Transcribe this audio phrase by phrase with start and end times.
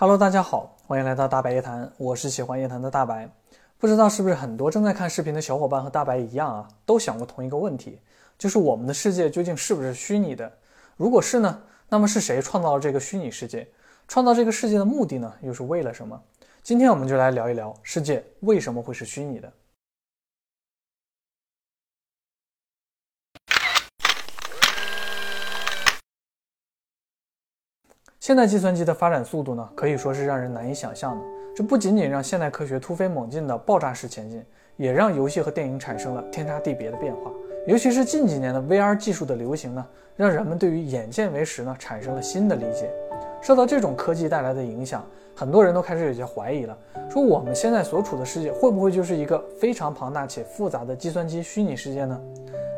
[0.00, 3.28] Hello，大家好，欢迎来到大白夜谈，我是喜欢夜谈的大白。
[3.78, 7.98] 不知道是不是很多正在看视频的小伙伴和大白一样啊，都想过同一个问题，
[8.38, 10.48] 就是我们的世界究竟是不是虚拟的？
[10.96, 13.66] 如果是呢，那么是谁创造了这个虚拟世界？
[14.06, 16.22] 创造这个世界的目的呢，又是为了什么？
[16.62, 19.52] 今天我们就来聊一聊世界为什么会是虚拟的。
[28.28, 31.24] 现代计算机的发展速度呢，可以说是让人难以想象的。
[31.56, 34.44] 这不仅仅让现代科学突飞猛进的爆炸式前进，
[34.76, 37.32] 也让游戏和电影产生了天差地别的变化。
[37.66, 42.90] 尤其是近几年的 VR 技术的流行呢，让人们对于眼见为实呢产生了新的理解。
[43.40, 45.02] 受到这种科技带来的影响，
[45.34, 46.76] 很多人都开始有些怀疑了，
[47.08, 52.20] 说我们现在所处的世界会不会就是一个非常庞大且复杂的计算机虚拟世界呢？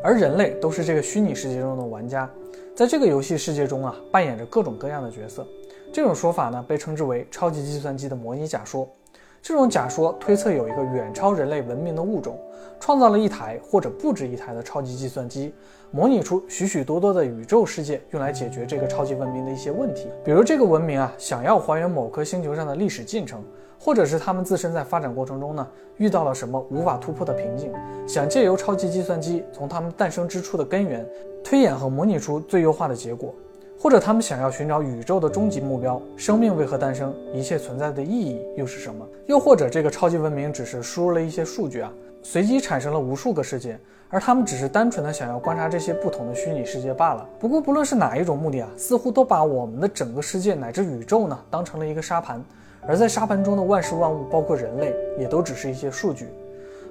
[0.01, 2.31] 而人类都是这个虚拟世界中的玩家。
[2.75, 5.47] 在这个游戏世界中啊，扮演着各种各样的角色。
[5.93, 8.89] 这种说法呢，被称之为超级计算机的模拟假说。
[9.43, 12.39] 这种假说推测有一个远超人类文明的物种，
[12.79, 15.55] 创造了一台或者不止一台的超级计算机，
[15.93, 20.07] 模拟出许许多多的宇宙世界，用来解决这个超级文明的一些问题。
[20.25, 23.43] 比如这个文明啊，想要还原某颗星球上的历史进程，
[23.77, 25.67] 或者是他们自身在发展过程中呢，
[25.97, 27.73] 遇到了什么无法突破的瓶颈，
[28.07, 31.05] 想借由超级计算机从他们诞生之初的根源
[31.43, 33.35] 推演和模拟出最优化的结果。
[33.77, 39.05] 或者他们想要寻找宇宙的终极目标，生命为何诞生，一切存在的意义又是什么？
[39.27, 43.77] 又或者这个超级文明只是输入了一些数据啊，随机产生了无数个世界，
[44.11, 47.25] 而他们只是单纯的想要观察这些不同的虚拟世界罢了。
[47.39, 52.43] 不过不论是哪一种目的啊，似乎都把我们的整个世界乃至宇宙呢当成了一个沙盘，
[52.87, 56.29] 而在沙盘中的万事万物，包括人类，也都只是一些数据。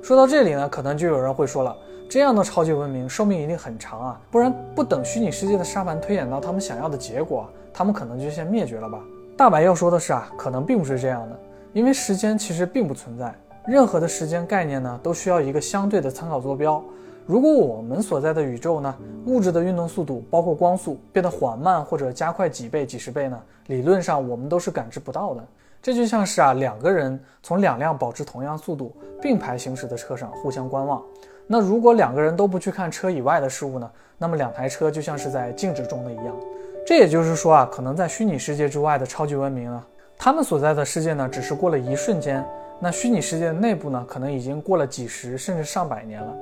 [0.02, 1.76] 说到这里呢，可能就有人会说了。
[2.10, 8.98] 这样的超级文明寿命一定很长啊，不然不等虚拟世界的沙盘推演到他们想要的结果，他们可能就先灭绝了吧？
[9.38, 11.40] 大白要说的是啊，可能并不是这样的，
[11.74, 13.36] 因为时间其实并不存在，
[13.68, 16.84] 任何的时间概念呢都需要一个相对的参考坐标。
[17.30, 18.96] 如果我们所在的宇宙呢，
[19.28, 25.44] 物质的运动速度包括光速变得缓慢或者加快几倍、几十倍呢，理论上我们都是感知不到的。
[25.80, 28.92] 这就像是啊两个人从两辆保持同样速度
[29.22, 31.04] 并排行驶的车上互相观望。
[31.46, 33.88] 那如果两个人都不去看车以外的事物呢？
[34.18, 36.36] 那么两台车就像是在静止中的一样。
[36.84, 39.84] 这也就是说啊，可能在虚拟世界之外的超级文明呢，
[40.18, 42.44] 他们所在的世界呢，只是过了一瞬间。
[42.80, 46.36] 那虚拟世界的内部呢，可能已经过了几十甚至上百年了。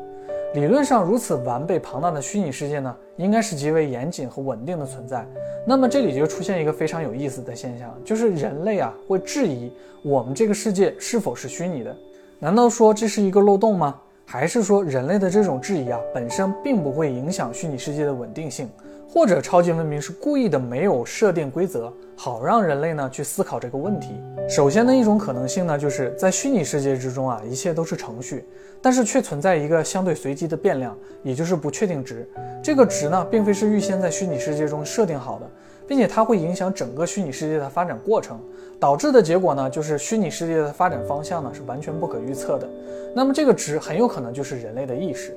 [0.54, 5.28] 理论上，如此完备庞大的虚拟世界呢，应该是极为严谨和稳定的存在。
[5.68, 9.72] 那么这里就出现一个非常有意思的现象，就是人类啊会质疑
[10.02, 11.96] 我们这个世界是否是虚拟的？
[12.40, 14.00] 难道说这是一个漏洞吗？
[14.26, 18.70] 还是说人类的这种质疑啊，本身并不会影响虚拟世界的稳定性，
[19.10, 24.22] 或者超级文明是故意的没有设定规则，好让人类呢去思考这个问题。
[24.50, 28.46] 首先呢一种可能性呢，就是在虚拟世界之中啊，一切都是程序，
[28.82, 32.28] 但是却存在一个相对随机的变量，也就是不确定值。
[32.62, 35.50] 这个值呢，并非是预先在虚拟世界中设定好的。
[35.88, 38.40] 并且它会影响整个虚拟世界的发展过程，
[38.80, 42.68] 导致的结果呢，就是虚拟世界的发展方向呢是完全不可预测的。
[43.16, 45.36] 那么这个值很有可能就是人类的意识。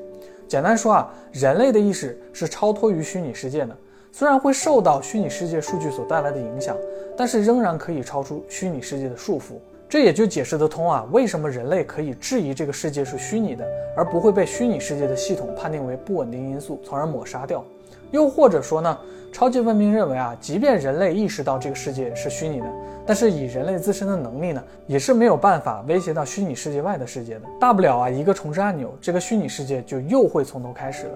[0.48, 3.76] 简单说啊，人类的意识是超脱于虚拟世界的，
[4.10, 6.76] 虽然会受到虚拟世界数据所带来的影响，
[7.16, 9.52] 但是仍然可以超出虚拟世界的束缚。
[9.88, 13.64] 这也就解释得通啊，为什么人类可以质疑这个世界是虚拟的，
[13.96, 17.64] 而不会被虚拟世界的系统判定为不稳定因素，从而抹杀掉。
[18.10, 18.98] 又或者说呢？
[19.32, 22.66] 超级文明认为啊，即便人类意识到这个世界是虚拟的，
[23.06, 27.42] 但是以人类自身的能力呢，也是没有办法威胁到虚拟世界外的世界的。
[27.60, 31.12] 大不了啊，一个重置按钮，这个虚拟世界就又会从头开始了。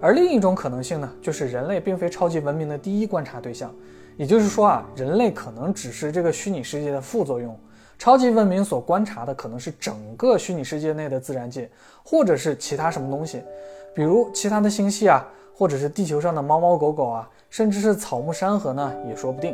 [0.00, 3.74] 而另一种可能性呢，就是人类并非超级文明的第一观察对象，
[4.16, 7.58] 也就是说啊，人类可能只是这个虚拟世界的副作用，
[7.98, 11.68] 超级文明所观察的可能是整个虚拟世界内的自然界，
[12.04, 13.42] 或者是其他什么东西，
[13.92, 15.26] 比如其他的星系啊。
[15.58, 19.52] 或者是地球上的猫猫狗狗啊，甚至是草木山河呢，也说不定。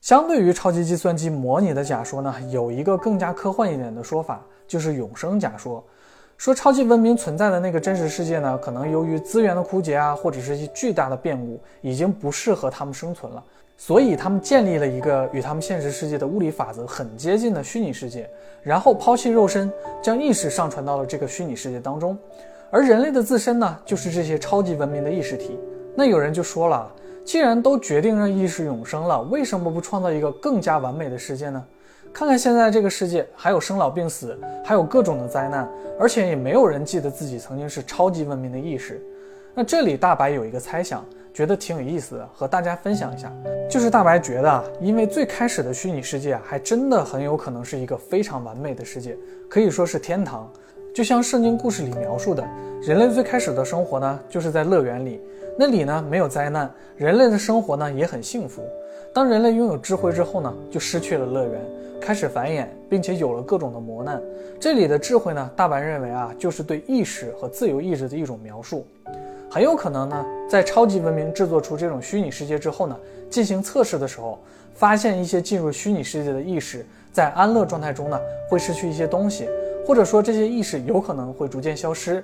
[0.00, 5.84] 相对于超级计算机模拟的假说呢，有一个更加科幻一点的说法，就是永生假说。
[6.36, 13.44] 说超级文明存在的那个真实世界呢，可能由于资源的枯竭啊，或者是一巨大的变故，已经不适合他们生存了。
[13.80, 18.28] 所以他们建立了一个与他们现实世界的物理法则很接近的虚拟世界，
[18.60, 19.72] 然后抛弃肉身，
[20.02, 22.18] 将意识上传到了这个虚拟世界当中。
[22.70, 25.58] 而人类的自身呢，就是这些超级文明的意识体。
[25.94, 26.92] 那有人就说了，
[27.24, 31.64] 既然都决定让意识永生了，为什么不创造一个更加完美的世界呢？
[32.12, 35.68] 看看现在这个世界，还有生老病死，还有各种的灾难，
[36.00, 39.00] 而且也没有人记得自己曾经是超级文明的意识。
[39.54, 41.04] 那这里大白有一个猜想。
[41.38, 43.32] 觉得挺有意思的，和大家分享一下。
[43.70, 49.16] 就是大白觉得啊，因为最开始的虚拟世界啊，还真的很有可能是一个非常完美的世界，
[49.48, 50.52] 可以说是天堂。
[50.92, 52.44] 就像圣经故事里描述的，
[52.82, 55.20] 人类最开始的生活呢，就是在乐园里，
[55.56, 58.64] 那里呢没有灾难，人类的生活呢也很幸福。
[59.14, 61.60] 当人类拥有智慧之后呢，就失去了乐园，
[62.00, 64.20] 开始繁衍，并且有了各种的磨难。
[64.58, 68.84] 这里的智慧呢，大白认为啊，就是对意识和自由意志的一种描述。
[69.50, 72.96] 很有可能呢，在超级文明制作出这种虚拟世界之后呢，
[73.30, 74.38] 进行测试的时候，
[74.74, 79.48] 发现一些进入虚拟世界的意识在安乐状态中呢，会失去一些东西，
[79.86, 82.22] 或者说这些意识有可能会逐渐消失。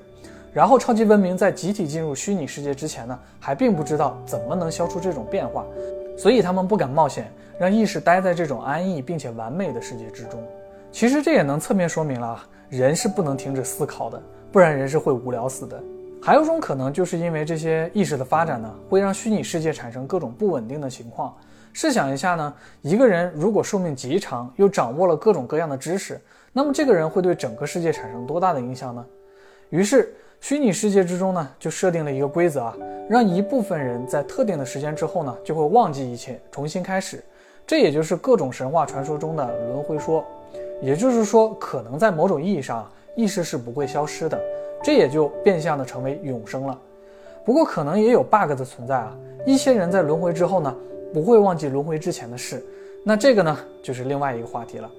[0.52, 5.64] 然后超级文明在集体进入虚拟世界之前呢，还并不知道怎么能消除这种变化。
[6.16, 7.28] 所以他们不敢冒险，
[7.58, 10.40] 让意识待在这种安逸并且完美的世界之中。
[10.92, 14.22] 其实这也能侧面说明了，人是不能停止思考的，
[14.52, 15.82] 不然人是会无聊死的。
[16.24, 21.36] 还有种可能，就是因为这些意识的发展呢，会让虚拟世界产生各种不稳定的情况。
[21.74, 26.18] 试想一下呢，一个人如果寿命极长，又掌握了各种各样的知识，
[26.50, 29.04] 那么这个人会对整个世界产生多大的影响呢？
[29.68, 30.14] 于是。
[30.40, 32.76] 虚拟世界之中呢，就设定了一个规则啊，
[33.08, 37.24] 让一部分人在特定的时间之后呢，就会忘记一切，重新开始。
[37.66, 40.22] 这也就是各种神话传说中的轮回说。
[40.82, 42.86] 也就是说，可能在某种意义上，
[43.16, 44.38] 意识是不会消失的，
[44.84, 46.78] 这也就变相的成为永生了。
[47.42, 49.16] 不过，可能也有 bug 的存在啊，
[49.46, 50.76] 一些人在轮回之后呢，
[51.12, 52.62] 不会忘记轮回之前的事。
[53.02, 54.90] 那这个呢，就是另外一个话题了。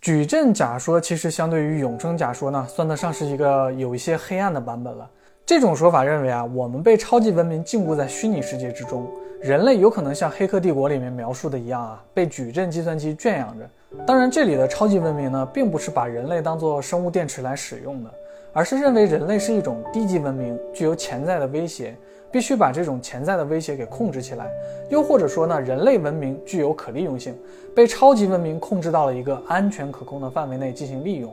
[0.00, 5.08] 矩阵假说其实相对于永生假说呢，算得上是一个有一些黑暗的版本了。
[5.44, 9.06] 这种说法认为啊，我们被超级文明禁锢在虚拟世界之中，
[9.42, 13.68] 人类有可能像《黑客帝国》里面描述的一样啊，被矩阵计算机圈养着。
[14.06, 18.10] 当然，这里的超级文明呢，并不是把人类当做生物电池来使用的，
[18.52, 21.92] 而是认为人类是一种低级文明，具有潜在的威胁。
[22.30, 24.46] 必须把这种潜在的威胁给控制起来，
[24.88, 27.36] 又或者说呢，人类文明具有可利用性，
[27.74, 31.30] 被超级文明控制到了一个安全可控的范围内进行利用。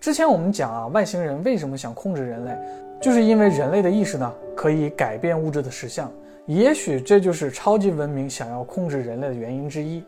[0.00, 2.56] 之前我们讲啊，外星人为什么想控制人类，
[3.00, 6.08] 就是因为人类的意识呢可以改变物质的实相，
[6.48, 10.02] 也许这就是超级文明想要控制人类的原因之一。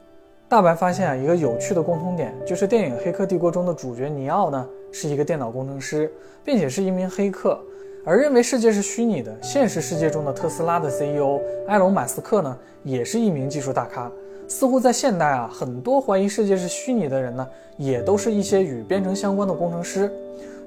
[0.49, 6.11] 大白发现啊，一个有趣的共通点，就是电影《黑客帝国》中的主角尼奥呢是一个电脑工程师，
[6.43, 7.61] 并且是一名黑客。
[8.07, 14.11] 而认为世界是虚拟的，现实世界中的特斯拉的 CEO 埃隆·马斯克呢，也是一名技术大咖。
[14.49, 17.47] 似乎在现代啊，很多怀疑世界是虚拟的人呢，
[17.77, 20.11] 也都是一些与编程相关的工程师。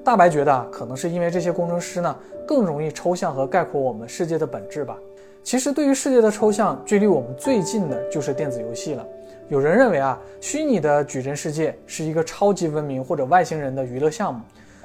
[0.04, 2.16] 大白觉得啊，可能是因为这些工程师呢，
[2.46, 4.96] 更容易抽象和概括我们世界的本质吧。
[5.44, 9.06] 其实，对于世界的抽象，距离我们最近的就是电子游戏了。
[9.50, 14.40] 有人认为啊，虚拟的矩阵世界是一个超级文明或者外星人的娱乐项目，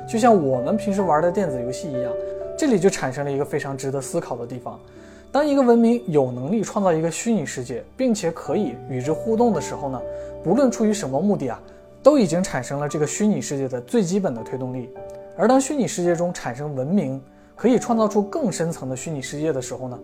[0.05, 2.11] 就像我们平时玩的电子游戏一样。
[2.57, 4.77] 这里就产生了一个非常值得思考的地方：
[5.31, 10.01] 当一个文明有能力创造一个虚拟世界，并且可以与之互动的时候呢，
[10.43, 11.61] 不论出于什么目的啊，
[12.03, 14.89] 都已经产生了这个虚拟世界的最基本的推动力。
[15.37, 17.23] 而当虚拟世界中产生文明，
[17.55, 19.97] 可以创造出更深层的虚拟世界的时候呢，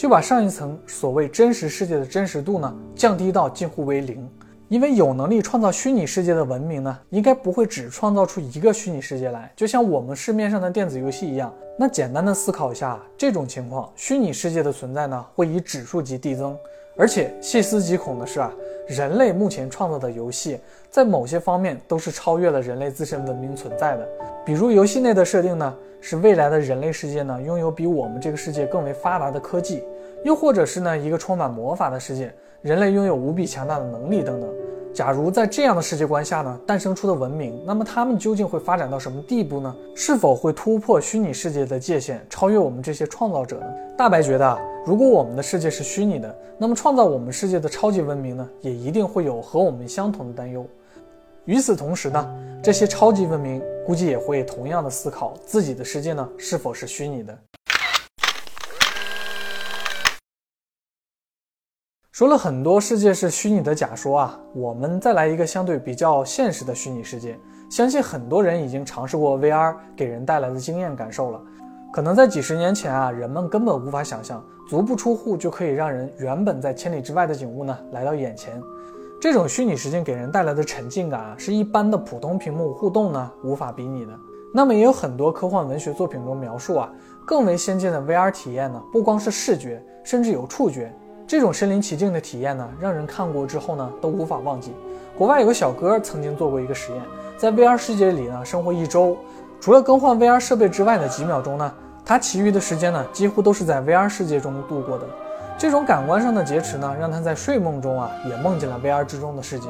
[0.00, 4.26] 就把上一层所谓真实世界的真实度呢降低到近乎为零。
[4.68, 11.52] 因为有能力创造虚拟世界的文明呢，应该不会只创造出一个虚拟世界来，就像我们市面上的电子游戏一样。
[11.78, 16.56] 那简单的思考一下，这种情况，虚拟世界的存在呢，会以指数级递增。
[16.96, 18.50] 而且细思极恐的是啊，
[18.86, 20.58] 人类目前创造的游戏，
[20.88, 24.08] 在某些方面都是超越了人类自身文明存在的。
[24.46, 29.82] 比如游戏内的设定呢，是未来的人类世界呢，拥有比我们这个世界更为发达的科技，
[30.24, 32.32] 又或者是呢，一个充满魔法的世界。
[32.62, 34.50] 人类拥有无比强大的能力等等。
[34.92, 39.74] 假如在这样的世界观下呢，诞生出的文明，那么他们究竟会发展到什么地步呢？
[39.94, 43.66] 是否会突破虚拟世界的界限，超越我们这些创造者呢？
[43.96, 50.66] 大白觉得啊，如果我们的世界是虚拟的，那么创造我们世界的超级文明呢，也一定会有和我们相同的担忧。
[51.46, 52.28] 与此同时呢，
[52.62, 57.38] 这些超级文明估计也会同样的思考自己的世界呢是否是虚拟的。
[62.20, 67.34] 说了很多世界是虚拟的假说啊，我们再来一个相对比较现实的虚拟世界。
[67.70, 71.40] 相信很多人已经尝试过 VR 给人带来的经验感受了。
[71.90, 78.62] 可能在几十年前啊，人们根本无法想象，足不出户就可以让人原本在千里之外的景物呢来到眼前。
[79.18, 84.12] 这种虚拟实境给人带来的沉浸感啊，是一般的普通屏幕互动呢无法比拟的。
[84.52, 86.92] 那么也有很多科幻文学作品中描述啊，
[87.24, 90.94] 更为先进的 VR 体验呢，不光是视觉，甚至有触觉。
[91.30, 94.74] 这种身临其境的体验呢，让人看过之后呢都无法忘记。
[95.16, 97.00] 国外有个小哥曾经做过一个实验，
[97.36, 99.16] 在 VR 世界里呢生活一周，
[99.60, 101.72] 除了更换 VR 设备之外的几秒钟呢，
[102.04, 105.06] 他其余的时间呢，几乎都是在 VR 世界中度过的。
[105.56, 109.68] 这种感官上的劫持呢，让他在睡梦中啊，也梦见了 VR 之中的世界。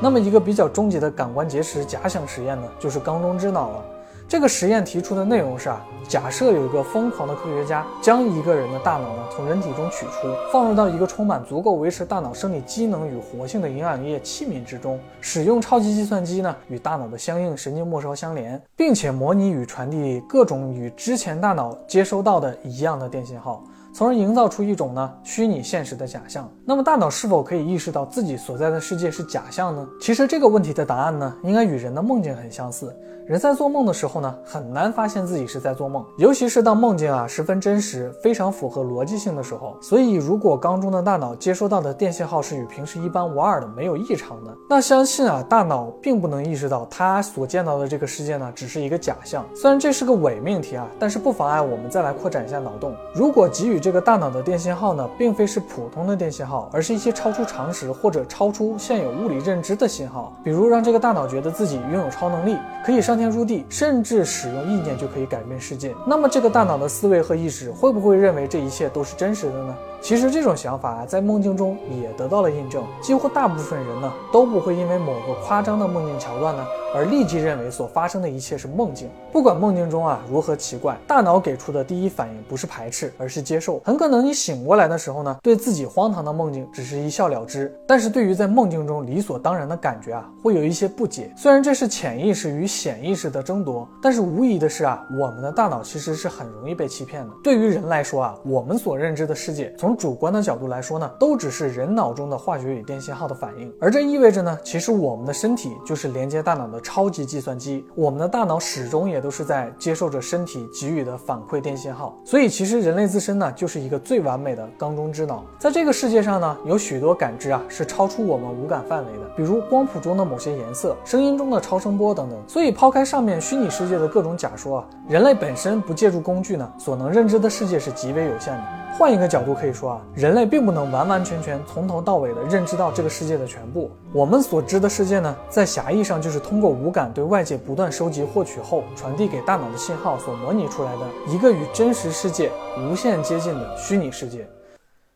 [0.00, 3.82] 那么一个比较终极的感官劫持假想实验呢，就是缸中之脑了。
[4.30, 23.64] 这个实验提出的内容是啊，假设有一个疯狂的科学家将一个人的大脑呢从人体中取出，放入到一个充满足够维持大脑生理机能与活性的营养液器皿之中，使用超级计算机呢与大脑的相应神经末梢相连，并且模拟与传递各种与之前大脑接收到的一样的电信号。
[23.92, 26.48] 从而营造出一种呢虚拟现实的假象。
[26.64, 29.84] 那么大脑是否可以意识到自己所在的世界是假象呢？
[30.00, 32.96] 其实这个问题的答案呢，应该与人的梦境很相似。
[33.30, 39.76] 人在做梦的时候呢，很难发现自己是在做梦，尤其是当梦境啊十分真实、非常符合逻辑性的时候。
[39.80, 49.46] 所以，如果缸中的大脑接收到的电信号是与平时一般无二的、没有异常的，那相信啊，大脑并不能意识到他所见到的这个世界呢，只是一个假象。
[49.54, 52.92] 虽然这是个伪命题啊，但是不妨碍我们再来扩展一下脑洞。
[53.14, 63.19] 如果给予这个大脑的电信号呢，并非是普通的电信号，而是一些超出常识或者超出现有物理认知的信号，比如让这个大脑觉得自己拥有超能力，可以上。
[63.20, 65.94] 天入地，甚至使用意念就可以改变世界。
[66.06, 69.76] 那么，这个大脑的思维和意识会不会认为这一切都是真实的呢？
[70.00, 72.82] 其实这种想法啊，在梦境中也得到了印证。
[73.02, 79.10] 几乎大部分人呢，都不会因为某个夸张的梦境桥段呢，而立即认为所发生的一切是梦境。
[79.30, 83.78] 不管梦境中啊如何奇怪，大脑给出的第一反应不是排斥，而是接受。
[83.84, 91.30] 很可能你醒过来的时候呢，对自己荒唐的梦境只是一笑了之，但是对于在梦境中理所当然的感觉啊，会有一些不解。
[91.36, 97.30] 虽然这是潜意识与显意意识的争夺，但是无疑的是啊，我们的大脑其实是很容易被欺骗的。
[97.42, 112.16] 对于人来说啊，我们所认知的世界从主观的角度来说呢，都只是人脑中的化学与电信号的反应，而这意味着呢，其实我们的身体就是连接大脑的超级计算机，我们的大脑始终也都是在接受着身体给予的反馈电信号。
[112.24, 115.44] 所以，其实人类自身呢，就是一个最完美的缸中之脑。
[115.58, 122.38] 在这个世界上呢，有许多感知啊，是超出我们五感范围的，比如光谱中的某些颜色、声音中的超声波等等。
[122.46, 128.64] 所以，抛抛开上面虚拟世界的各种假说啊，人类本身不借助工具呢，所能认知的世界是极为有限的。
[128.98, 133.88] 换一个角度可以说啊，人类并不能完完全全从头到尾的认知到这个世界的全部。
[134.12, 144.44] 我们所知的世界呢，在狭义上就是通过五感对外界不断收集获取后，传递给大脑的信号所模拟出来的一个与真实世界无限接近的虚拟世界。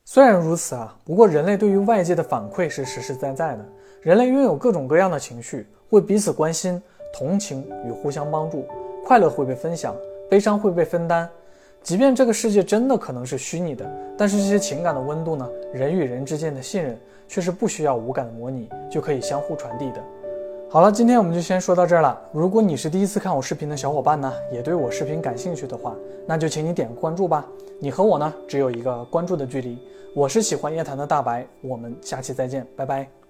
[0.05, 3.67] 虽然如此啊，不过人类对于外界的反馈是实实在在的。
[4.01, 6.81] 人类拥有各种各样的情绪，会彼此关心、
[7.15, 8.67] 同情与互相帮助，
[9.07, 9.95] 快乐会被分享，
[10.29, 11.31] 悲伤会被分担。
[11.81, 15.49] 即便这个世界真的可能是虚拟的，但是这些情感的温度呢？
[15.73, 20.03] 人与人之间的信任却是不需要五感的模拟就可以相互传递的。
[20.71, 22.21] 好了，今天我们就先说到这儿了。
[22.33, 25.95] 如果你是第一次看我视频的小伙伴呢，也对我视频感兴趣的话，
[26.27, 27.47] 那就请你点个关注吧。
[27.79, 29.79] 你和我呢，只有一个关注的距离。
[30.15, 33.24] 我是喜欢夜谈的大白，我们下期再见，拜拜。